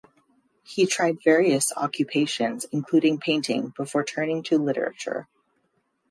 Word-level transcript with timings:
He 0.63 0.87
tried 0.87 1.19
various 1.23 1.71
occupations 1.77 2.65
including 2.71 3.19
painting 3.19 3.71
before 3.77 4.03
turning 4.03 4.41
to 4.45 4.57
literature. 4.57 5.27